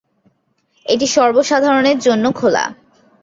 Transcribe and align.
এটি 0.85 1.05
সর্ব-সাধারণে 1.07 1.91
জন্য 1.97 2.25
খোলা। 2.31 2.63